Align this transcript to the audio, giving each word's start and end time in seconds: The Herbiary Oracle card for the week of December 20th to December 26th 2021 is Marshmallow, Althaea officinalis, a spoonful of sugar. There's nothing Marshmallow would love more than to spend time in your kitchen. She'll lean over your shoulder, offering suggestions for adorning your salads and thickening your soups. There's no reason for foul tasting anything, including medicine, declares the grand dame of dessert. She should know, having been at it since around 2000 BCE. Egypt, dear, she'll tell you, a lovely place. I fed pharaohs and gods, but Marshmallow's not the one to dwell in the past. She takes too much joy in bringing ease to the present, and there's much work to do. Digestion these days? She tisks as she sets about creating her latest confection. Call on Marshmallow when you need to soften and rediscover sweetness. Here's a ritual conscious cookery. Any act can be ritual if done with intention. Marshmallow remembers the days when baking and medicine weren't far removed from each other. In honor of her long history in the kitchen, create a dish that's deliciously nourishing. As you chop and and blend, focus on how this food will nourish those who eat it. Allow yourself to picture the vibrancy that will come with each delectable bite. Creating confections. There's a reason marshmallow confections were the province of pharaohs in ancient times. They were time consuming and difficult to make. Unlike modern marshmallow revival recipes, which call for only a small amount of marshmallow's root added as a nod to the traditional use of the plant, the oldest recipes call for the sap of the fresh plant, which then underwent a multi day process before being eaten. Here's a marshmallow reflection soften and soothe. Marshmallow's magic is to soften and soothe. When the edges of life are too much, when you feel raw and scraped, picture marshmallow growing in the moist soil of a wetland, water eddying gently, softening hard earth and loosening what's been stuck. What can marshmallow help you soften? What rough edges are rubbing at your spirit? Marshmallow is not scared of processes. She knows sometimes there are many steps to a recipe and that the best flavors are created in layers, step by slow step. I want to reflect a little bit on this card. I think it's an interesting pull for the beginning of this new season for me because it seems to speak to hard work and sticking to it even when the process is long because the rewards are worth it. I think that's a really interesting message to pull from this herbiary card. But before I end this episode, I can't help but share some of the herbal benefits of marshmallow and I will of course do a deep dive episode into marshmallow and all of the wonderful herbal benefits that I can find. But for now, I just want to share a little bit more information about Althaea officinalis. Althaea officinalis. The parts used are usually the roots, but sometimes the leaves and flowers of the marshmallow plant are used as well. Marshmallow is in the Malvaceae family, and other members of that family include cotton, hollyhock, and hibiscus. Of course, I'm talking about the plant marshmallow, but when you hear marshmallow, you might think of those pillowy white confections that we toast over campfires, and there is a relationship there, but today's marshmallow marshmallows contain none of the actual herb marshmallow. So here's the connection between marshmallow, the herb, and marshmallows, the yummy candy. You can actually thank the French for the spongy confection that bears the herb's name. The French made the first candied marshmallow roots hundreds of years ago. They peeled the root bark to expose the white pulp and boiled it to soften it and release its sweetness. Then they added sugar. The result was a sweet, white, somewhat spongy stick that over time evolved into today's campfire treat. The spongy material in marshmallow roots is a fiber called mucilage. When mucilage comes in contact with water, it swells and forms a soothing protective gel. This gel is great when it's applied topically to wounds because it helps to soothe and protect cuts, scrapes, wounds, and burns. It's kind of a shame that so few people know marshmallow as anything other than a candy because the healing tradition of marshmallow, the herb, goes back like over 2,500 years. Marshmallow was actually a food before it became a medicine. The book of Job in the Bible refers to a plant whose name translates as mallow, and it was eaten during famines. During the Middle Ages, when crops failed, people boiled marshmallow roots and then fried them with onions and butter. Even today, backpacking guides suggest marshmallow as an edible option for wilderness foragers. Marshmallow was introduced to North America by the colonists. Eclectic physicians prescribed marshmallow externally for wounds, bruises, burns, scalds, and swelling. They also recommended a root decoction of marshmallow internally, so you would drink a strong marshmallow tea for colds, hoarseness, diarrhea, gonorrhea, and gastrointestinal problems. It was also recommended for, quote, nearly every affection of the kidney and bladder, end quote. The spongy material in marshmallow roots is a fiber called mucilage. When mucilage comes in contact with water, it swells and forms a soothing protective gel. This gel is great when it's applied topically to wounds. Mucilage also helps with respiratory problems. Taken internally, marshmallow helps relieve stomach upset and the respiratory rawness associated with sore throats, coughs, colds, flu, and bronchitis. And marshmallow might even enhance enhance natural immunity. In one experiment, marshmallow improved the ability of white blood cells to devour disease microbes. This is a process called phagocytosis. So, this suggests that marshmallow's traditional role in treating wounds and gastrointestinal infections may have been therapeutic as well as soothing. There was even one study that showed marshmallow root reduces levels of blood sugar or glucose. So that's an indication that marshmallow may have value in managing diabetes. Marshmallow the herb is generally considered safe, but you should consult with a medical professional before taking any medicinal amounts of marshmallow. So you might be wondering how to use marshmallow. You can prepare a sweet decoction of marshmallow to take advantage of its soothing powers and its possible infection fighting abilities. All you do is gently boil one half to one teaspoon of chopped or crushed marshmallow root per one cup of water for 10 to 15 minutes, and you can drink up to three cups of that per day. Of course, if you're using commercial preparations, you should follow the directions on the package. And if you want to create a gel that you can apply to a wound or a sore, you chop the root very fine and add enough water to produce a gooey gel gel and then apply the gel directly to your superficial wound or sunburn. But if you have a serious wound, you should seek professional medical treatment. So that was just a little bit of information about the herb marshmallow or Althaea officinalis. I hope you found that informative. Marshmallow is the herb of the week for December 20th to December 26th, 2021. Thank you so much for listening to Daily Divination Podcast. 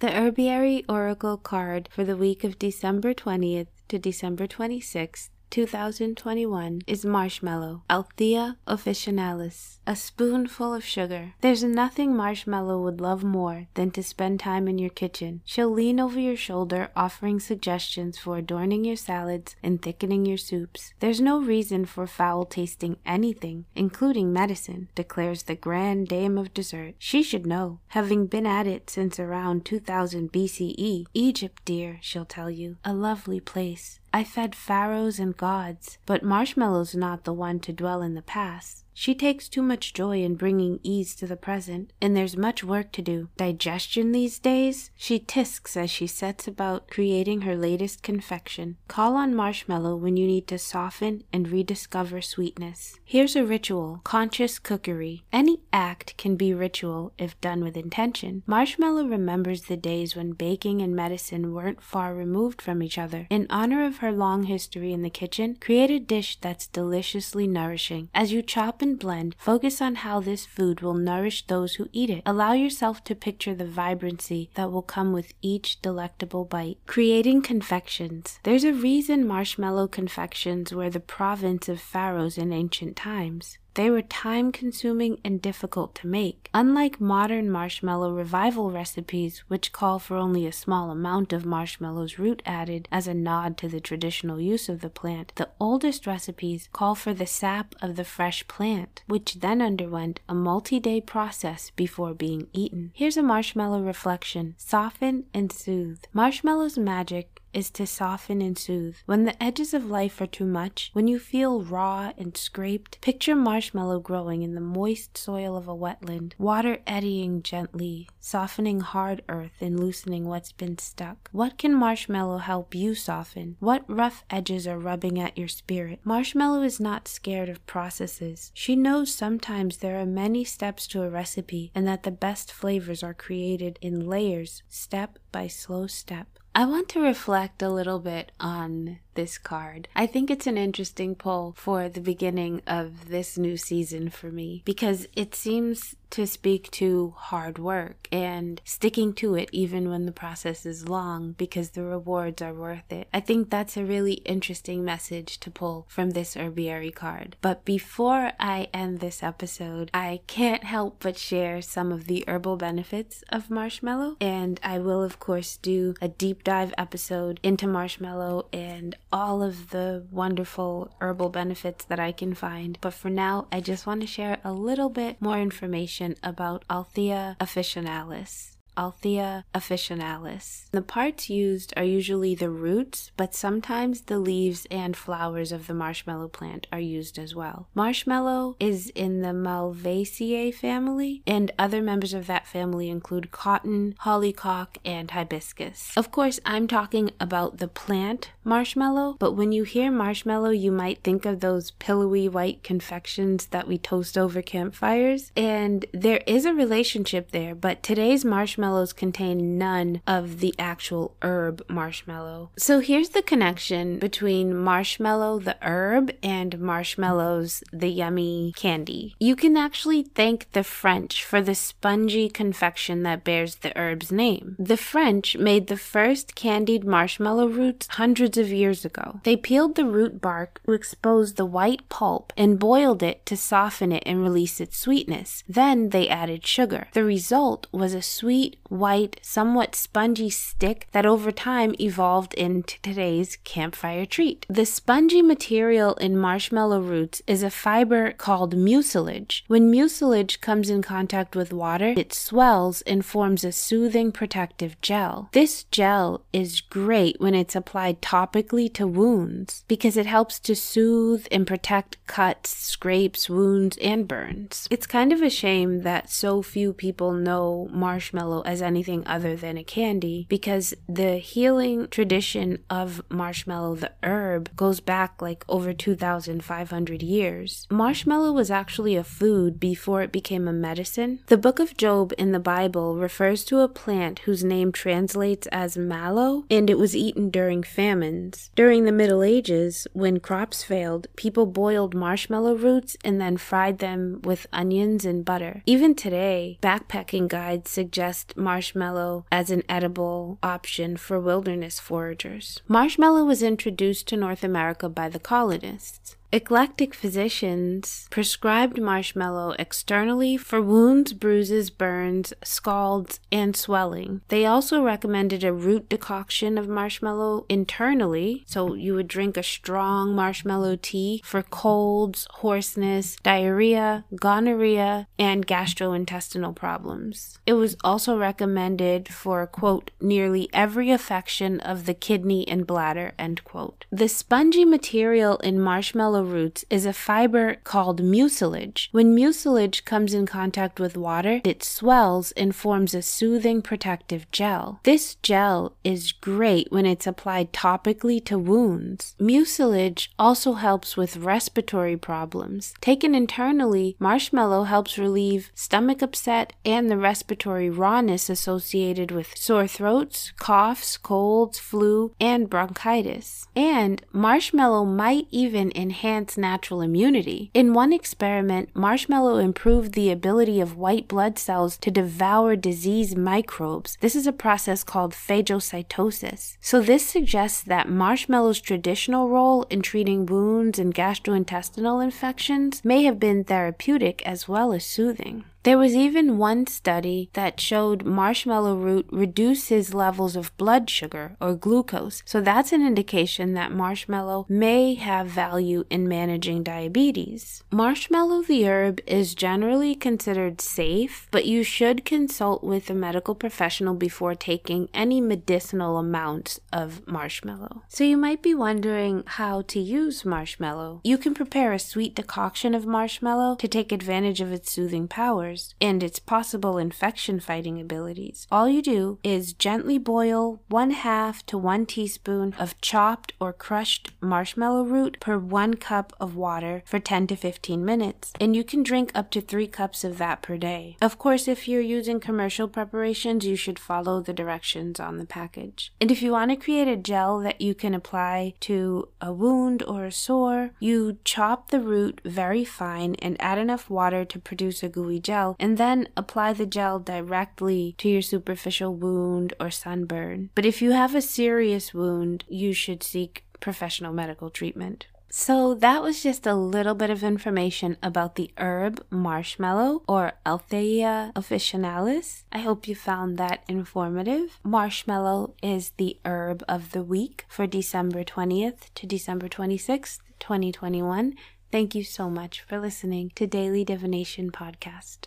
The 0.00 0.12
Herbiary 0.12 0.84
Oracle 0.88 1.36
card 1.36 1.88
for 1.90 2.04
the 2.04 2.16
week 2.16 2.44
of 2.44 2.56
December 2.56 3.12
20th 3.12 3.66
to 3.88 3.98
December 3.98 4.46
26th 4.46 5.30
2021 5.50 6.82
is 6.86 7.04
Marshmallow, 7.04 7.82
Althaea 7.88 8.56
officinalis, 8.66 9.78
a 9.86 9.96
spoonful 9.96 10.74
of 10.74 10.84
sugar. 10.84 11.32
There's 11.40 11.64
nothing 11.64 12.14
Marshmallow 12.14 12.82
would 12.82 13.00
love 13.00 13.24
more 13.24 13.68
than 13.74 13.90
to 13.92 14.02
spend 14.02 14.40
time 14.40 14.68
in 14.68 14.78
your 14.78 14.90
kitchen. 14.90 15.40
She'll 15.46 15.70
lean 15.70 15.98
over 15.98 16.20
your 16.20 16.36
shoulder, 16.36 16.90
offering 16.94 17.40
suggestions 17.40 18.18
for 18.18 18.36
adorning 18.36 18.84
your 18.84 18.96
salads 18.96 19.56
and 19.62 19.80
thickening 19.80 20.26
your 20.26 20.36
soups. 20.36 20.92
There's 21.00 21.20
no 21.20 21.40
reason 21.40 21.86
for 21.86 22.06
foul 22.06 22.44
tasting 22.44 22.98
anything, 23.06 23.64
including 23.74 24.32
medicine, 24.32 24.88
declares 24.94 25.44
the 25.44 25.56
grand 25.56 26.08
dame 26.08 26.36
of 26.36 26.52
dessert. 26.52 26.94
She 26.98 27.22
should 27.22 27.46
know, 27.46 27.80
having 27.88 28.26
been 28.26 28.46
at 28.46 28.66
it 28.66 28.90
since 28.90 29.18
around 29.18 29.64
2000 29.64 30.30
BCE. 30.30 31.06
Egypt, 31.14 31.62
dear, 31.64 31.98
she'll 32.02 32.26
tell 32.26 32.50
you, 32.50 32.76
a 32.84 32.92
lovely 32.92 33.40
place. 33.40 33.98
I 34.12 34.24
fed 34.24 34.54
pharaohs 34.54 35.18
and 35.18 35.36
gods, 35.36 35.98
but 36.06 36.22
Marshmallow's 36.22 36.94
not 36.94 37.24
the 37.24 37.32
one 37.32 37.60
to 37.60 37.72
dwell 37.72 38.00
in 38.02 38.14
the 38.14 38.22
past. 38.22 38.84
She 39.00 39.14
takes 39.14 39.48
too 39.48 39.62
much 39.62 39.94
joy 39.94 40.24
in 40.24 40.34
bringing 40.34 40.80
ease 40.82 41.14
to 41.14 41.26
the 41.28 41.36
present, 41.36 41.92
and 42.02 42.16
there's 42.16 42.36
much 42.36 42.64
work 42.64 42.90
to 42.90 43.00
do. 43.00 43.28
Digestion 43.36 44.10
these 44.10 44.40
days? 44.40 44.90
She 44.96 45.20
tisks 45.20 45.76
as 45.76 45.88
she 45.88 46.08
sets 46.08 46.48
about 46.48 46.90
creating 46.90 47.42
her 47.42 47.54
latest 47.54 48.02
confection. 48.02 48.76
Call 48.88 49.14
on 49.14 49.36
Marshmallow 49.36 49.94
when 49.94 50.16
you 50.16 50.26
need 50.26 50.48
to 50.48 50.58
soften 50.58 51.22
and 51.32 51.48
rediscover 51.48 52.20
sweetness. 52.20 52.98
Here's 53.04 53.36
a 53.36 53.46
ritual 53.46 54.00
conscious 54.02 54.58
cookery. 54.58 55.22
Any 55.32 55.60
act 55.72 56.16
can 56.16 56.34
be 56.34 56.52
ritual 56.52 57.12
if 57.18 57.40
done 57.40 57.62
with 57.62 57.76
intention. 57.76 58.42
Marshmallow 58.48 59.04
remembers 59.04 59.62
the 59.62 59.76
days 59.76 60.16
when 60.16 60.32
baking 60.32 60.82
and 60.82 60.96
medicine 60.96 61.54
weren't 61.54 61.84
far 61.84 62.16
removed 62.16 62.60
from 62.60 62.82
each 62.82 62.98
other. 62.98 63.28
In 63.30 63.46
honor 63.48 63.86
of 63.86 63.98
her 63.98 64.10
long 64.10 64.42
history 64.42 64.92
in 64.92 65.02
the 65.02 65.08
kitchen, 65.08 65.56
create 65.60 65.92
a 65.92 66.00
dish 66.00 66.36
that's 66.40 66.66
deliciously 66.66 67.46
nourishing. 67.46 68.08
As 68.12 68.32
you 68.32 68.42
chop 68.42 68.82
and 68.82 68.87
and 68.88 68.98
blend, 68.98 69.36
focus 69.38 69.82
on 69.82 69.96
how 69.96 70.20
this 70.20 70.46
food 70.46 70.80
will 70.80 70.94
nourish 70.94 71.46
those 71.46 71.74
who 71.74 71.88
eat 71.92 72.08
it. 72.08 72.22
Allow 72.24 72.54
yourself 72.54 73.04
to 73.04 73.14
picture 73.14 73.54
the 73.54 73.66
vibrancy 73.66 74.50
that 74.54 74.72
will 74.72 74.82
come 74.82 75.12
with 75.12 75.34
each 75.42 75.82
delectable 75.82 76.44
bite. 76.44 76.78
Creating 76.86 77.42
confections. 77.42 78.40
There's 78.44 78.64
a 78.64 78.72
reason 78.72 79.26
marshmallow 79.26 79.88
confections 79.88 80.72
were 80.72 80.90
the 80.90 81.00
province 81.00 81.68
of 81.68 81.80
pharaohs 81.80 82.38
in 82.38 82.52
ancient 82.52 82.96
times. 82.96 83.58
They 83.78 83.90
were 83.90 84.02
time 84.02 84.50
consuming 84.50 85.20
and 85.24 85.40
difficult 85.40 85.94
to 85.94 86.08
make. 86.08 86.50
Unlike 86.52 87.00
modern 87.00 87.48
marshmallow 87.48 88.12
revival 88.12 88.72
recipes, 88.72 89.44
which 89.46 89.70
call 89.70 90.00
for 90.00 90.16
only 90.16 90.46
a 90.46 90.52
small 90.52 90.90
amount 90.90 91.32
of 91.32 91.46
marshmallow's 91.46 92.18
root 92.18 92.42
added 92.44 92.88
as 92.90 93.06
a 93.06 93.14
nod 93.14 93.56
to 93.58 93.68
the 93.68 93.78
traditional 93.78 94.40
use 94.40 94.68
of 94.68 94.80
the 94.80 94.90
plant, 94.90 95.32
the 95.36 95.50
oldest 95.60 96.08
recipes 96.08 96.68
call 96.72 96.96
for 96.96 97.14
the 97.14 97.24
sap 97.24 97.76
of 97.80 97.94
the 97.94 98.02
fresh 98.02 98.48
plant, 98.48 99.04
which 99.06 99.34
then 99.34 99.62
underwent 99.62 100.18
a 100.28 100.34
multi 100.34 100.80
day 100.80 101.00
process 101.00 101.70
before 101.76 102.14
being 102.14 102.48
eaten. 102.52 102.90
Here's 102.94 103.16
a 103.16 103.22
marshmallow 103.22 103.82
reflection 103.82 104.56
soften 104.58 105.26
and 105.32 105.52
soothe. 105.52 106.02
Marshmallow's 106.12 106.78
magic 106.78 107.37
is 107.58 107.70
to 107.70 107.84
soften 107.84 108.40
and 108.40 108.56
soothe. 108.56 108.96
When 109.04 109.24
the 109.24 109.42
edges 109.42 109.74
of 109.74 109.84
life 109.84 110.20
are 110.20 110.28
too 110.28 110.44
much, 110.44 110.90
when 110.92 111.08
you 111.08 111.18
feel 111.18 111.62
raw 111.62 112.12
and 112.16 112.36
scraped, 112.36 113.00
picture 113.00 113.34
marshmallow 113.34 113.98
growing 113.98 114.42
in 114.42 114.54
the 114.54 114.60
moist 114.60 115.18
soil 115.18 115.56
of 115.56 115.66
a 115.66 115.74
wetland, 115.74 116.34
water 116.38 116.78
eddying 116.86 117.42
gently, 117.42 118.08
softening 118.20 118.78
hard 118.78 119.22
earth 119.28 119.60
and 119.60 119.80
loosening 119.80 120.26
what's 120.26 120.52
been 120.52 120.78
stuck. 120.78 121.28
What 121.32 121.58
can 121.58 121.74
marshmallow 121.74 122.38
help 122.38 122.76
you 122.76 122.94
soften? 122.94 123.56
What 123.58 123.84
rough 123.88 124.22
edges 124.30 124.68
are 124.68 124.78
rubbing 124.78 125.18
at 125.18 125.36
your 125.36 125.48
spirit? 125.48 125.98
Marshmallow 126.04 126.62
is 126.62 126.78
not 126.78 127.08
scared 127.08 127.48
of 127.48 127.66
processes. 127.66 128.52
She 128.54 128.76
knows 128.76 129.12
sometimes 129.12 129.78
there 129.78 130.00
are 130.00 130.06
many 130.06 130.44
steps 130.44 130.86
to 130.88 131.02
a 131.02 131.10
recipe 131.10 131.72
and 131.74 131.88
that 131.88 132.04
the 132.04 132.12
best 132.12 132.52
flavors 132.52 133.02
are 133.02 133.14
created 133.14 133.80
in 133.82 134.08
layers, 134.08 134.62
step 134.68 135.18
by 135.32 135.48
slow 135.48 135.88
step. 135.88 136.28
I 136.58 136.64
want 136.64 136.88
to 136.88 137.00
reflect 137.00 137.62
a 137.62 137.70
little 137.70 138.00
bit 138.00 138.32
on 138.40 138.98
this 139.18 139.36
card. 139.36 139.88
I 139.96 140.06
think 140.06 140.30
it's 140.30 140.46
an 140.46 140.56
interesting 140.56 141.16
pull 141.16 141.52
for 141.56 141.88
the 141.88 142.00
beginning 142.00 142.62
of 142.68 143.08
this 143.08 143.36
new 143.36 143.56
season 143.56 144.10
for 144.10 144.30
me 144.30 144.62
because 144.64 145.08
it 145.16 145.34
seems 145.34 145.96
to 146.10 146.26
speak 146.26 146.70
to 146.70 147.14
hard 147.16 147.58
work 147.58 148.08
and 148.10 148.60
sticking 148.64 149.12
to 149.12 149.34
it 149.34 149.48
even 149.52 149.90
when 149.90 150.06
the 150.06 150.12
process 150.12 150.64
is 150.64 150.88
long 150.88 151.32
because 151.32 151.70
the 151.70 151.82
rewards 151.82 152.40
are 152.40 152.54
worth 152.54 152.90
it. 152.90 153.08
I 153.12 153.20
think 153.20 153.50
that's 153.50 153.76
a 153.76 153.84
really 153.84 154.14
interesting 154.24 154.84
message 154.84 155.38
to 155.40 155.50
pull 155.50 155.86
from 155.88 156.10
this 156.10 156.34
herbiary 156.34 156.90
card. 156.90 157.36
But 157.40 157.64
before 157.64 158.32
I 158.40 158.68
end 158.72 159.00
this 159.00 159.22
episode, 159.22 159.90
I 159.92 160.20
can't 160.26 160.64
help 160.64 161.02
but 161.02 161.18
share 161.18 161.60
some 161.60 161.92
of 161.92 162.06
the 162.06 162.24
herbal 162.26 162.56
benefits 162.56 163.22
of 163.30 163.50
marshmallow 163.50 164.16
and 164.20 164.60
I 164.62 164.78
will 164.78 165.02
of 165.02 165.18
course 165.18 165.56
do 165.56 165.94
a 166.00 166.08
deep 166.08 166.44
dive 166.44 166.72
episode 166.78 167.40
into 167.42 167.66
marshmallow 167.66 168.48
and 168.52 168.96
all 169.12 169.42
of 169.42 169.70
the 169.70 170.06
wonderful 170.10 170.94
herbal 171.00 171.30
benefits 171.30 171.84
that 171.86 172.00
I 172.00 172.12
can 172.12 172.34
find. 172.34 172.78
But 172.80 172.94
for 172.94 173.10
now, 173.10 173.46
I 173.50 173.60
just 173.60 173.86
want 173.86 174.00
to 174.02 174.06
share 174.06 174.38
a 174.44 174.52
little 174.52 174.90
bit 174.90 175.20
more 175.20 175.38
information 175.38 176.16
about 176.22 176.64
Althaea 176.68 177.36
officinalis. 177.38 178.57
Althaea 178.78 179.42
officinalis. 179.52 180.70
The 180.70 180.82
parts 180.82 181.28
used 181.28 181.74
are 181.76 181.82
usually 181.82 182.36
the 182.36 182.48
roots, 182.48 183.10
but 183.16 183.34
sometimes 183.34 184.02
the 184.02 184.20
leaves 184.20 184.66
and 184.70 184.96
flowers 184.96 185.50
of 185.50 185.66
the 185.66 185.74
marshmallow 185.74 186.28
plant 186.28 186.68
are 186.72 186.78
used 186.78 187.18
as 187.18 187.34
well. 187.34 187.68
Marshmallow 187.74 188.56
is 188.60 188.90
in 188.90 189.20
the 189.22 189.34
Malvaceae 189.34 190.54
family, 190.54 191.22
and 191.26 191.50
other 191.58 191.82
members 191.82 192.14
of 192.14 192.28
that 192.28 192.46
family 192.46 192.88
include 192.88 193.32
cotton, 193.32 193.96
hollyhock, 193.98 194.78
and 194.84 195.10
hibiscus. 195.10 195.92
Of 195.96 196.12
course, 196.12 196.38
I'm 196.46 196.68
talking 196.68 197.10
about 197.18 197.58
the 197.58 197.66
plant 197.66 198.30
marshmallow, 198.44 199.16
but 199.18 199.32
when 199.32 199.50
you 199.50 199.64
hear 199.64 199.90
marshmallow, 199.90 200.50
you 200.50 200.70
might 200.70 201.02
think 201.02 201.26
of 201.26 201.40
those 201.40 201.72
pillowy 201.72 202.28
white 202.28 202.62
confections 202.62 203.46
that 203.46 203.66
we 203.66 203.76
toast 203.76 204.16
over 204.16 204.40
campfires, 204.40 205.32
and 205.36 205.84
there 205.92 206.22
is 206.28 206.44
a 206.44 206.54
relationship 206.54 207.32
there, 207.32 207.56
but 207.56 207.82
today's 207.82 208.24
marshmallow 208.24 208.67
marshmallows 208.68 208.92
contain 208.92 209.56
none 209.56 210.02
of 210.06 210.40
the 210.40 210.54
actual 210.58 211.16
herb 211.22 211.64
marshmallow. 211.70 212.50
So 212.58 212.80
here's 212.80 213.10
the 213.10 213.22
connection 213.22 213.98
between 213.98 214.54
marshmallow, 214.54 215.38
the 215.38 215.56
herb, 215.62 216.10
and 216.22 216.60
marshmallows, 216.60 217.64
the 217.72 217.88
yummy 217.88 218.52
candy. 218.56 219.16
You 219.18 219.36
can 219.36 219.56
actually 219.56 220.02
thank 220.02 220.52
the 220.52 220.64
French 220.64 221.24
for 221.24 221.40
the 221.40 221.54
spongy 221.54 222.28
confection 222.28 223.04
that 223.04 223.24
bears 223.24 223.56
the 223.56 223.72
herb's 223.74 224.12
name. 224.12 224.54
The 224.58 224.76
French 224.76 225.38
made 225.38 225.68
the 225.68 225.78
first 225.78 226.34
candied 226.34 226.84
marshmallow 226.84 227.46
roots 227.46 227.86
hundreds 227.92 228.36
of 228.36 228.48
years 228.48 228.84
ago. 228.84 229.20
They 229.24 229.36
peeled 229.36 229.76
the 229.76 229.86
root 229.86 230.20
bark 230.20 230.60
to 230.66 230.72
expose 230.72 231.34
the 231.34 231.46
white 231.46 231.88
pulp 231.88 232.34
and 232.36 232.58
boiled 232.58 233.02
it 233.02 233.24
to 233.26 233.36
soften 233.36 233.92
it 233.92 234.02
and 234.04 234.22
release 234.22 234.60
its 234.60 234.76
sweetness. 234.76 235.42
Then 235.48 235.88
they 235.88 236.06
added 236.06 236.46
sugar. 236.46 236.88
The 236.92 237.04
result 237.04 237.66
was 237.72 237.94
a 237.94 238.02
sweet, 238.02 238.57
white, 238.68 239.18
somewhat 239.22 239.74
spongy 239.74 240.30
stick 240.30 240.86
that 240.92 241.06
over 241.06 241.30
time 241.32 241.74
evolved 241.80 242.34
into 242.34 242.80
today's 242.82 243.36
campfire 243.44 244.06
treat. 244.06 244.46
The 244.48 244.66
spongy 244.66 245.22
material 245.22 245.94
in 245.94 246.16
marshmallow 246.16 246.80
roots 246.80 247.22
is 247.26 247.42
a 247.42 247.50
fiber 247.50 248.12
called 248.12 248.56
mucilage. 248.56 249.44
When 249.46 249.70
mucilage 249.70 250.40
comes 250.40 250.70
in 250.70 250.82
contact 250.82 251.36
with 251.36 251.52
water, 251.52 251.94
it 251.96 252.12
swells 252.12 252.82
and 252.82 253.04
forms 253.04 253.44
a 253.44 253.52
soothing 253.52 254.12
protective 254.12 254.80
gel. 254.80 255.30
This 255.32 255.64
gel 255.64 256.24
is 256.32 256.60
great 256.60 257.20
when 257.20 257.34
it's 257.34 257.56
applied 257.56 258.02
topically 258.02 258.72
to 258.74 258.86
wounds 258.86 259.64
because 259.68 259.96
it 259.96 260.06
helps 260.06 260.38
to 260.40 260.54
soothe 260.54 261.26
and 261.30 261.46
protect 261.46 261.96
cuts, 262.06 262.50
scrapes, 262.50 263.28
wounds, 263.30 263.76
and 263.78 264.06
burns. 264.08 264.66
It's 264.70 264.86
kind 264.86 265.12
of 265.12 265.22
a 265.22 265.30
shame 265.30 265.82
that 265.82 266.10
so 266.10 266.42
few 266.42 266.72
people 266.72 267.12
know 267.12 267.68
marshmallow 267.72 268.42
as 268.48 268.62
anything 268.62 269.06
other 269.06 269.36
than 269.36 269.58
a 269.58 269.62
candy 269.62 270.26
because 270.30 270.72
the 270.88 271.18
healing 271.18 271.86
tradition 271.88 272.58
of 272.70 273.02
marshmallow, 273.10 273.74
the 273.74 273.92
herb, 274.02 274.48
goes 274.56 274.80
back 274.80 275.20
like 275.20 275.44
over 275.50 275.74
2,500 275.74 277.02
years. 277.02 277.66
Marshmallow 277.70 278.32
was 278.32 278.50
actually 278.50 278.96
a 278.96 279.04
food 279.04 279.60
before 279.60 280.00
it 280.00 280.10
became 280.10 280.48
a 280.48 280.52
medicine. 280.52 281.20
The 281.26 281.36
book 281.36 281.58
of 281.58 281.76
Job 281.76 282.14
in 282.16 282.32
the 282.32 282.40
Bible 282.40 282.96
refers 282.96 283.44
to 283.44 283.60
a 283.60 283.68
plant 283.68 284.20
whose 284.20 284.42
name 284.42 284.72
translates 284.72 285.46
as 285.48 285.76
mallow, 285.76 286.46
and 286.50 286.70
it 286.70 286.78
was 286.78 286.96
eaten 286.96 287.28
during 287.28 287.62
famines. 287.62 288.50
During 288.54 288.84
the 288.84 288.92
Middle 288.92 289.22
Ages, 289.22 289.86
when 289.92 290.20
crops 290.20 290.62
failed, 290.62 291.06
people 291.16 291.44
boiled 291.44 291.94
marshmallow 291.94 292.54
roots 292.54 292.96
and 293.04 293.20
then 293.20 293.36
fried 293.36 293.78
them 293.78 294.22
with 294.24 294.46
onions 294.54 295.04
and 295.04 295.22
butter. 295.22 295.62
Even 295.66 295.94
today, 295.94 296.58
backpacking 296.62 297.28
guides 297.28 297.70
suggest 297.70 298.27
marshmallow 298.36 299.24
as 299.32 299.50
an 299.50 299.62
edible 299.68 300.38
option 300.42 300.96
for 300.96 301.18
wilderness 301.18 301.80
foragers. 301.80 302.60
Marshmallow 302.68 303.24
was 303.24 303.42
introduced 303.42 304.06
to 304.08 304.16
North 304.16 304.44
America 304.44 304.88
by 304.88 305.08
the 305.08 305.18
colonists. 305.18 306.16
Eclectic 306.30 306.92
physicians 306.92 308.06
prescribed 308.10 308.78
marshmallow 308.78 309.54
externally 309.58 310.36
for 310.36 310.60
wounds, 310.60 311.14
bruises, 311.14 311.70
burns, 311.70 312.34
scalds, 312.44 313.18
and 313.32 313.56
swelling. 313.56 314.20
They 314.28 314.44
also 314.44 314.82
recommended 314.82 315.42
a 315.42 315.54
root 315.54 315.88
decoction 315.88 316.58
of 316.58 316.68
marshmallow 316.68 317.46
internally, 317.48 318.44
so 318.46 318.74
you 318.74 318.94
would 318.94 319.08
drink 319.08 319.38
a 319.38 319.42
strong 319.42 320.14
marshmallow 320.14 320.76
tea 320.82 321.22
for 321.24 321.42
colds, 321.42 322.26
hoarseness, 322.30 323.16
diarrhea, 323.22 324.04
gonorrhea, 324.14 325.08
and 325.18 325.46
gastrointestinal 325.46 326.54
problems. 326.54 327.38
It 327.46 327.54
was 327.54 327.74
also 327.82 328.18
recommended 328.18 329.08
for, 329.08 329.46
quote, 329.46 329.92
nearly 329.98 330.50
every 330.52 330.90
affection 330.90 331.58
of 331.60 331.86
the 331.86 331.94
kidney 331.94 332.46
and 332.46 332.66
bladder, 332.66 333.14
end 333.18 333.44
quote. 333.44 333.86
The 333.90 334.08
spongy 334.08 334.66
material 334.66 335.38
in 335.38 335.58
marshmallow 335.58 336.17
roots 336.24 336.64
is 336.70 336.86
a 336.86 336.92
fiber 336.92 337.56
called 337.64 338.02
mucilage. 338.02 338.88
When 338.92 339.14
mucilage 339.14 339.84
comes 339.84 340.14
in 340.14 340.26
contact 340.26 340.80
with 340.80 340.96
water, 340.96 341.40
it 341.44 341.62
swells 341.62 342.32
and 342.32 342.54
forms 342.54 342.94
a 342.94 343.02
soothing 343.02 343.62
protective 343.62 344.30
gel. 344.30 344.80
This 344.82 345.14
gel 345.16 345.76
is 345.84 346.12
great 346.12 346.70
when 346.70 346.86
it's 346.86 347.06
applied 347.06 347.52
topically 347.52 348.24
to 348.24 348.38
wounds. 348.38 349.14
Mucilage 349.18 350.10
also 350.18 350.54
helps 350.54 350.96
with 350.96 351.16
respiratory 351.16 351.96
problems. 351.96 352.74
Taken 352.80 353.14
internally, 353.14 353.96
marshmallow 353.98 354.64
helps 354.64 354.98
relieve 354.98 355.50
stomach 355.54 356.02
upset 356.02 356.52
and 356.64 356.90
the 356.90 356.96
respiratory 356.96 357.70
rawness 357.70 358.30
associated 358.30 359.10
with 359.10 359.36
sore 359.36 359.66
throats, 359.66 360.32
coughs, 360.38 360.96
colds, 360.96 361.58
flu, 361.58 362.12
and 362.20 362.48
bronchitis. 362.50 363.46
And 363.54 364.02
marshmallow 364.12 364.84
might 364.84 365.26
even 365.30 365.72
enhance 365.74 366.07
enhance 366.08 366.38
natural 366.38 366.80
immunity. 366.80 367.50
In 367.52 367.74
one 367.74 367.92
experiment, 367.92 368.70
marshmallow 368.74 369.36
improved 369.36 369.92
the 369.92 370.10
ability 370.10 370.60
of 370.60 370.76
white 370.76 371.06
blood 371.06 371.38
cells 371.38 371.76
to 371.78 371.90
devour 371.90 372.56
disease 372.56 373.14
microbes. 373.14 373.98
This 374.00 374.16
is 374.16 374.26
a 374.26 374.32
process 374.32 374.82
called 374.84 375.12
phagocytosis. 375.12 376.56
So, 376.60 376.80
this 376.80 377.06
suggests 377.06 377.62
that 377.62 377.88
marshmallow's 377.88 378.60
traditional 378.60 379.28
role 379.28 379.64
in 379.64 379.82
treating 379.82 380.26
wounds 380.26 380.78
and 380.78 380.94
gastrointestinal 380.94 382.02
infections 382.02 382.84
may 382.84 383.04
have 383.04 383.20
been 383.20 383.44
therapeutic 383.44 384.22
as 384.26 384.48
well 384.48 384.72
as 384.72 384.84
soothing. 384.84 385.44
There 385.68 385.76
was 385.76 385.94
even 385.94 386.38
one 386.38 386.66
study 386.66 387.28
that 387.34 387.60
showed 387.60 388.06
marshmallow 388.06 388.76
root 388.76 389.06
reduces 389.12 389.92
levels 389.92 390.34
of 390.34 390.56
blood 390.56 390.88
sugar 390.88 391.36
or 391.42 391.54
glucose. 391.54 392.22
So 392.24 392.40
that's 392.40 392.72
an 392.72 392.80
indication 392.80 393.52
that 393.52 393.70
marshmallow 393.70 394.46
may 394.48 394.94
have 394.94 395.26
value 395.26 395.84
in 395.90 396.08
managing 396.08 396.62
diabetes. 396.62 397.62
Marshmallow 397.70 398.44
the 398.44 398.66
herb 398.66 399.02
is 399.06 399.34
generally 399.34 399.94
considered 399.94 400.62
safe, 400.62 401.28
but 401.30 401.44
you 401.44 401.62
should 401.62 402.06
consult 402.06 402.64
with 402.64 402.88
a 402.88 402.94
medical 402.94 403.34
professional 403.34 403.92
before 403.92 404.34
taking 404.34 404.88
any 404.94 405.20
medicinal 405.20 405.98
amounts 405.98 406.60
of 406.72 407.06
marshmallow. 407.06 407.82
So 407.88 408.04
you 408.04 408.16
might 408.16 408.40
be 408.42 408.54
wondering 408.54 409.22
how 409.26 409.60
to 409.68 409.78
use 409.78 410.24
marshmallow. 410.24 411.02
You 411.04 411.18
can 411.18 411.34
prepare 411.34 411.74
a 411.74 411.78
sweet 411.78 412.14
decoction 412.14 412.74
of 412.74 412.86
marshmallow 412.86 413.56
to 413.56 413.68
take 413.68 413.92
advantage 413.92 414.40
of 414.40 414.50
its 414.50 414.72
soothing 414.72 415.08
powers 415.08 415.57
and 415.80 416.02
its 416.02 416.18
possible 416.18 416.78
infection 416.78 417.40
fighting 417.40 417.80
abilities. 417.80 418.46
All 418.50 418.68
you 418.68 418.82
do 418.82 419.18
is 419.22 419.52
gently 419.52 419.98
boil 419.98 420.60
one 420.68 420.90
half 420.90 421.44
to 421.46 421.58
one 421.58 421.86
teaspoon 421.86 422.54
of 422.58 422.80
chopped 422.80 423.32
or 423.40 423.52
crushed 423.52 424.10
marshmallow 424.20 424.84
root 424.84 425.18
per 425.20 425.38
one 425.38 425.74
cup 425.74 426.12
of 426.20 426.36
water 426.36 426.82
for 426.84 426.98
10 426.98 427.26
to 427.28 427.36
15 427.36 427.84
minutes, 427.84 428.32
and 428.40 428.54
you 428.54 428.64
can 428.64 428.82
drink 428.82 429.10
up 429.14 429.30
to 429.30 429.40
three 429.40 429.66
cups 429.66 430.04
of 430.04 430.18
that 430.18 430.42
per 430.42 430.56
day. 430.56 430.96
Of 431.00 431.18
course, 431.18 431.48
if 431.48 431.68
you're 431.68 431.80
using 431.80 432.20
commercial 432.20 432.68
preparations, 432.68 433.46
you 433.46 433.56
should 433.56 433.78
follow 433.78 434.20
the 434.20 434.32
directions 434.32 435.00
on 435.00 435.18
the 435.18 435.26
package. 435.26 435.92
And 436.00 436.10
if 436.10 436.22
you 436.22 436.32
want 436.32 436.50
to 436.50 436.56
create 436.56 436.88
a 436.88 436.96
gel 436.96 437.38
that 437.40 437.60
you 437.60 437.74
can 437.74 437.94
apply 437.94 438.54
to 438.60 439.08
a 439.20 439.32
wound 439.32 439.82
or 439.82 440.04
a 440.04 440.12
sore, 440.12 440.70
you 440.80 441.18
chop 441.24 441.70
the 441.70 441.80
root 441.80 442.20
very 442.24 442.64
fine 442.64 443.14
and 443.16 443.36
add 443.40 443.58
enough 443.58 443.90
water 443.90 444.24
to 444.24 444.38
produce 444.38 444.82
a 444.82 444.88
gooey 444.88 445.20
gel 445.20 445.47
gel 445.48 445.56
and 445.58 445.78
then 445.78 446.08
apply 446.16 446.52
the 446.52 446.66
gel 446.66 446.98
directly 446.98 447.94
to 447.98 448.08
your 448.08 448.22
superficial 448.22 448.94
wound 448.94 449.54
or 449.60 449.70
sunburn. 449.70 450.50
But 450.54 450.66
if 450.66 450.82
you 450.82 450.92
have 450.92 451.14
a 451.14 451.22
serious 451.22 451.94
wound, 451.94 452.44
you 452.48 452.72
should 452.72 453.02
seek 453.02 453.44
professional 453.60 454.12
medical 454.12 454.50
treatment. 454.50 455.06
So 455.30 455.74
that 455.74 456.02
was 456.02 456.22
just 456.22 456.46
a 456.46 456.54
little 456.54 456.94
bit 456.94 457.10
of 457.10 457.22
information 457.22 457.98
about 458.02 458.36
the 458.36 458.50
herb 458.56 459.04
marshmallow 459.10 460.02
or 460.08 460.32
Althaea 460.46 461.32
officinalis. 461.34 462.44
I 462.50 462.60
hope 462.60 462.88
you 462.88 462.94
found 462.94 463.36
that 463.36 463.62
informative. 463.68 464.58
Marshmallow 464.64 465.54
is 465.62 465.92
the 465.98 466.18
herb 466.24 466.64
of 466.66 466.92
the 466.92 467.02
week 467.02 467.44
for 467.46 467.66
December 467.66 468.24
20th 468.24 468.88
to 468.94 469.06
December 469.06 469.48
26th, 469.48 470.20
2021. 470.40 471.34
Thank 471.70 471.94
you 471.94 472.04
so 472.04 472.30
much 472.30 472.62
for 472.62 472.80
listening 472.80 473.30
to 473.34 473.46
Daily 473.46 473.84
Divination 473.84 474.50
Podcast. 474.50 475.26